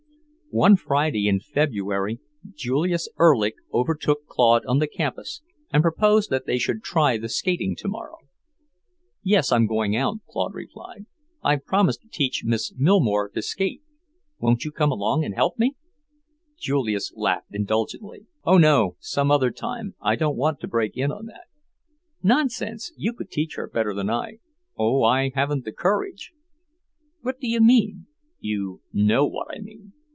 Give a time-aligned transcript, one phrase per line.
[0.53, 2.19] One Friday in February
[2.55, 7.73] Julius Erlich overtook Claude on the campus and proposed that they should try the skating
[7.73, 8.17] tomorrow.
[9.23, 11.05] "Yes, I'm going out," Claude replied.
[11.41, 13.81] "I've promised to teach Miss Millmore to skate.
[14.39, 15.77] Won't you come along and help me?"
[16.59, 18.25] Julius laughed indulgently.
[18.43, 18.97] "Oh, no!
[18.99, 19.95] Some other time.
[20.01, 21.45] I don't want to break in on that."
[22.21, 22.91] "Nonsense!
[22.97, 24.39] You could teach her better than I."
[24.77, 26.33] "Oh, I haven't the courage!"
[27.21, 28.07] "What do you mean?"
[28.41, 29.93] "You know what I mean."